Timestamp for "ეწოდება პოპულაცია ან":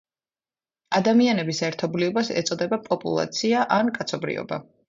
2.43-3.97